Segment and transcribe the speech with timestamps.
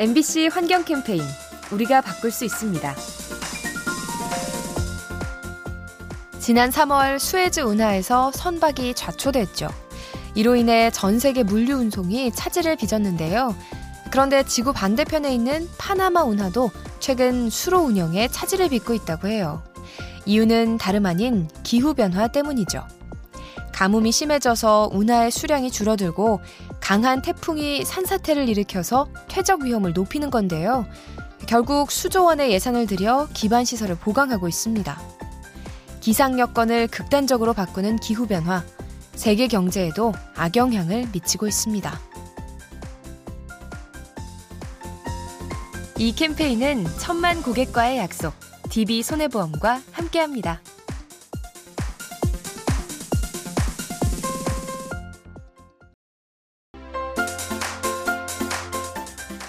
[0.00, 1.24] MBC 환경 캠페인
[1.72, 2.94] 우리가 바꿀 수 있습니다.
[6.38, 9.68] 지난 3월 수에즈 운하에서 선박이 좌초됐죠.
[10.36, 13.56] 이로 인해 전 세계 물류 운송이 차질을 빚었는데요.
[14.12, 16.70] 그런데 지구 반대편에 있는 파나마 운하도
[17.00, 19.64] 최근 수로 운영에 차질을 빚고 있다고 해요.
[20.26, 22.86] 이유는 다름 아닌 기후변화 때문이죠.
[23.72, 26.40] 가뭄이 심해져서 운하의 수량이 줄어들고
[26.80, 30.86] 강한 태풍이 산사태를 일으켜서 퇴적 위험을 높이는 건데요.
[31.46, 35.00] 결국 수조 원의 예산을 들여 기반 시설을 보강하고 있습니다.
[36.00, 38.64] 기상 여건을 극단적으로 바꾸는 기후 변화,
[39.14, 42.00] 세계 경제에도 악영향을 미치고 있습니다.
[45.98, 48.32] 이 캠페인은 천만 고객과의 약속,
[48.70, 50.60] DB 손해보험과 함께합니다.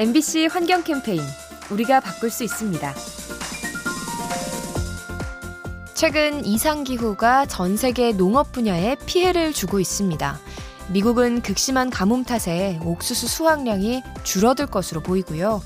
[0.00, 1.20] MBC 환경 캠페인
[1.70, 2.94] 우리가 바꿀 수 있습니다.
[5.92, 10.38] 최근 이상기후가 전 세계 농업 분야에 피해를 주고 있습니다.
[10.88, 15.60] 미국은 극심한 가뭄 탓에 옥수수 수확량이 줄어들 것으로 보이고요.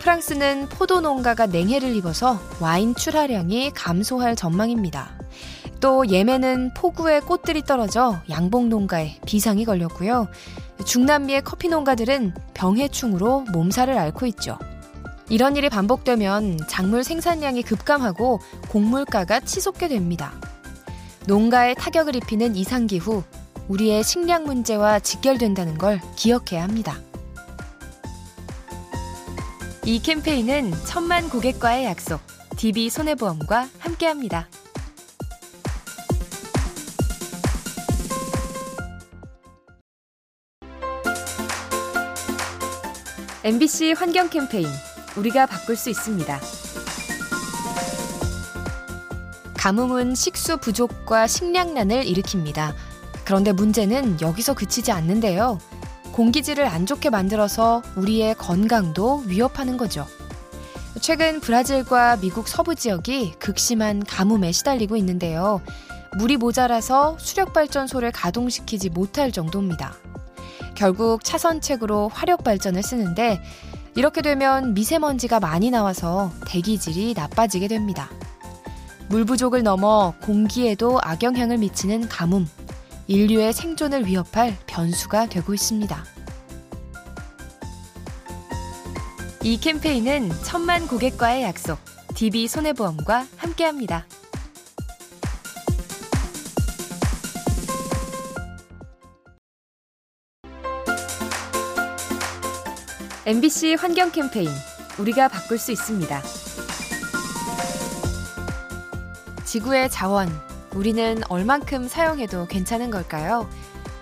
[0.00, 5.18] 프랑스는 포도 농가가 냉해를 입어서 와인 출하량이 감소할 전망입니다.
[5.80, 10.28] 또 예멘은 폭우에 꽃들이 떨어져 양봉 농가에 비상이 걸렸고요.
[10.84, 14.58] 중남미의 커피 농가들은 병해충으로 몸살을 앓고 있죠.
[15.28, 20.32] 이런 일이 반복되면 작물 생산량이 급감하고 곡물가가 치솟게 됩니다.
[21.26, 23.22] 농가에 타격을 입히는 이상기후,
[23.68, 26.96] 우리의 식량 문제와 직결된다는 걸 기억해야 합니다.
[29.84, 32.20] 이 캠페인은 천만 고객과의 약속,
[32.56, 34.48] DB 손해보험과 함께합니다.
[43.44, 44.66] MBC 환경 캠페인
[45.16, 46.40] 우리가 바꿀 수 있습니다.
[49.56, 52.74] 가뭄은 식수 부족과 식량난을 일으킵니다.
[53.24, 55.60] 그런데 문제는 여기서 그치지 않는데요.
[56.12, 60.04] 공기질을 안 좋게 만들어서 우리의 건강도 위협하는 거죠.
[61.00, 65.62] 최근 브라질과 미국 서부 지역이 극심한 가뭄에 시달리고 있는데요.
[66.16, 69.94] 물이 모자라서 수력발전소를 가동시키지 못할 정도입니다.
[70.78, 73.42] 결국 차선책으로 화력 발전을 쓰는데
[73.96, 78.08] 이렇게 되면 미세먼지가 많이 나와서 대기질이 나빠지게 됩니다.
[79.08, 82.46] 물 부족을 넘어 공기에도 악영향을 미치는 가뭄,
[83.08, 86.04] 인류의 생존을 위협할 변수가 되고 있습니다.
[89.42, 91.80] 이 캠페인은 천만 고객과의 약속,
[92.14, 94.06] DB 손해보험과 함께합니다.
[103.28, 104.48] MBC 환경 캠페인
[104.98, 106.22] 우리가 바꿀 수 있습니다.
[109.44, 110.30] 지구의 자원,
[110.74, 113.46] 우리는 얼만큼 사용해도 괜찮은 걸까요?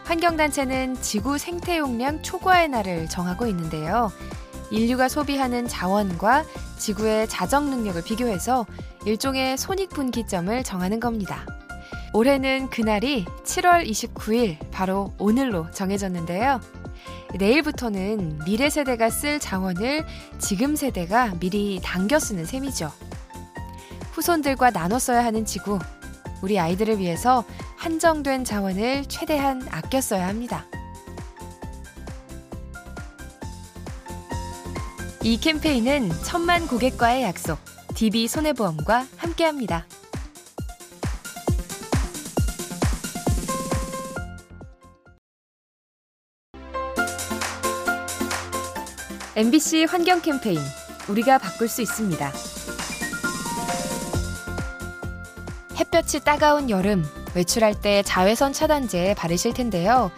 [0.04, 4.12] 환경단체는 지구 생태 용량 초과의 날을 정하고 있는데요.
[4.70, 6.44] 인류가 소비하는 자원과
[6.78, 8.64] 지구의 자정 능력을 비교해서
[9.06, 11.44] 일종의 손익분기점을 정하는 겁니다.
[12.12, 16.60] 올해는 그날이 7월 29일, 바로 오늘로 정해졌는데요.
[17.36, 20.04] 내일부터는 미래 세대가 쓸 자원을
[20.38, 22.92] 지금 세대가 미리 당겨 쓰는 셈이죠.
[24.12, 25.78] 후손들과 나눠 써야 하는 지구,
[26.42, 27.44] 우리 아이들을 위해서
[27.76, 30.66] 한정된 자원을 최대한 아껴 써야 합니다.
[35.22, 37.58] 이 캠페인은 천만 고객과의 약속,
[37.94, 39.86] DB 손해보험과 함께합니다.
[49.36, 50.58] MBC 환경 캠페인
[51.08, 52.32] 우리가 바꿀 수 있습니다.
[55.76, 57.04] 햇볕이 따가운 여름
[57.34, 60.10] 외출할 때 자외선 차단제 바르실 텐데요.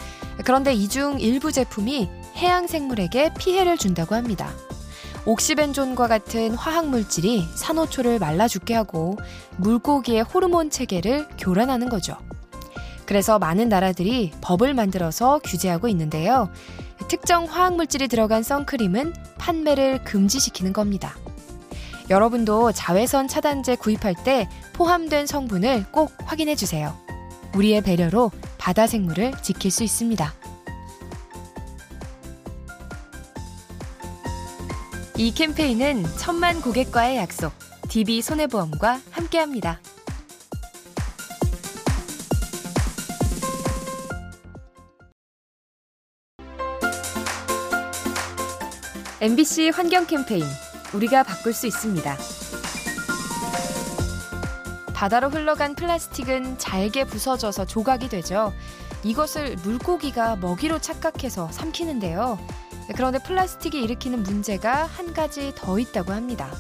[0.45, 4.53] 그런데 이 중 일부 제품이 해양 생물에게 피해를 준다고 합니다.
[5.27, 9.19] 옥시벤존과 같은 화학 물질이 산호초를 말라 죽게 하고
[9.57, 12.17] 물고기의 호르몬 체계를 교란하는 거죠.
[13.09, 16.51] 그래서 많은 나라들이 법을 만들어서 규제하고 있는데요.
[17.09, 21.17] 특정 화학물질이 들어간 선크림은 판매를 금지시키는 겁니다.
[22.11, 26.95] 여러분도 자외선 차단제 구입할 때 포함된 성분을 꼭 확인해 주세요.
[27.55, 30.35] 우리의 배려로 바다 생물을 지킬 수 있습니다.
[35.17, 37.55] 이 캠페인은 천만 고객과의 약속,
[37.89, 39.81] DB 손해보험과 함께합니다.
[49.21, 50.45] MBC 환경 캠페인
[50.95, 52.17] 우리가 바꿀 수 있습니다.
[54.95, 58.53] 바다로 흘러간 플라스틱은 잘게 부서져서 조각이 되죠.
[59.03, 62.39] 이것을 물고기가 먹이로 착각해서 삼키는데요.
[62.95, 66.53] 그런데 플라스틱이 일으키는 문제가 한 가지 더 있다고 합니다.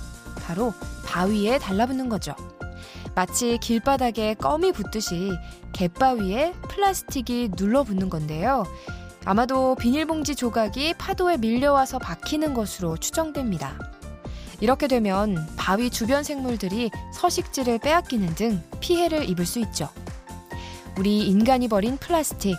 [0.44, 0.74] 바로
[1.06, 2.34] 바위에 달라붙는 거죠.
[3.14, 5.30] 마치 길바닥에 껌이 붙듯이
[5.72, 8.64] 갯바위에 플라스틱이 눌러붙는 건데요.
[9.28, 13.78] 아마도 비닐봉지 조각이 파도에 밀려와서 박히는 것으로 추정됩니다.
[14.58, 19.90] 이렇게 되면 바위 주변 생물들이 서식지를 빼앗기는 등 피해를 입을 수 있죠.
[20.96, 22.56] 우리 인간이 버린 플라스틱,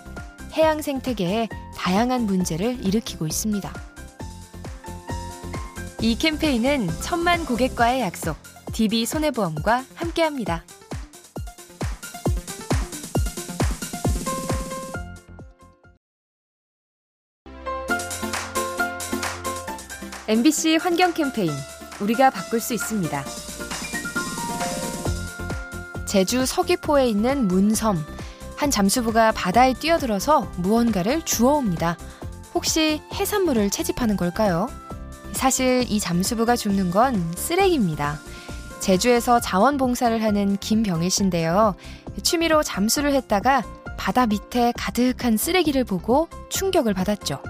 [0.53, 3.73] 해양 생태계에 다양한 문제를 일으키고 있습니다.
[6.01, 8.37] 이 캠페인은 천만 고객과의 약속,
[8.73, 10.63] DB 손해보험과 함께합니다.
[20.29, 21.51] MBC 환경 캠페인
[21.99, 23.23] 우리가 바꿀 수 있습니다.
[26.05, 27.97] 제주 서귀포에 있는 문섬.
[28.55, 31.97] 한 잠수부가 바다에 뛰어들어서 무언가를 주워옵니다.
[32.53, 34.69] 혹시 해산물을 채집하는 걸까요?
[35.31, 38.19] 사실 이 잠수부가 줍는 건 쓰레기입니다.
[38.81, 41.73] 제주에서 자원봉사를 하는 김병일 씨인데요.
[42.21, 43.63] 취미로 잠수를 했다가
[43.97, 47.41] 바다 밑에 가득한 쓰레기를 보고 충격을 받았죠.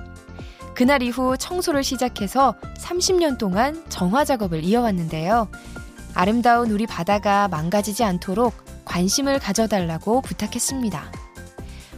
[0.79, 5.49] 그날 이후 청소를 시작해서 30년 동안 정화 작업을 이어왔는데요.
[6.13, 8.53] 아름다운 우리 바다가 망가지지 않도록
[8.85, 11.11] 관심을 가져달라고 부탁했습니다.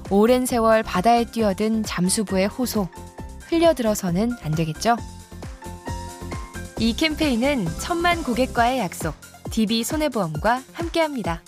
[0.10, 2.88] 오랜 세월 바다에 뛰어든 잠수부의 호소,
[3.50, 4.98] 흘려들어서는 안 되겠죠?
[6.80, 9.14] 이 캠페인은 천만 고객과의 약속,
[9.52, 11.44] DB 손해보험과 함께합니다.